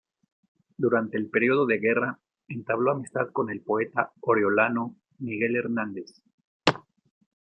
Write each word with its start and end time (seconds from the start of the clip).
Durante 0.77 1.15
el 1.19 1.29
período 1.29 1.67
de 1.67 1.77
guerra, 1.77 2.17
entabló 2.47 2.89
amistad 2.89 3.27
con 3.31 3.51
el 3.51 3.61
poeta 3.61 4.11
oriolano 4.21 4.95
Miguel 5.19 5.55
Hernández. 5.57 6.23